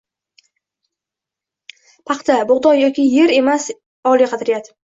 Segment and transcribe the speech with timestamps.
[2.11, 3.71] Paxta, bug‘doy yoki yer emas
[4.17, 4.75] oliy qadriyat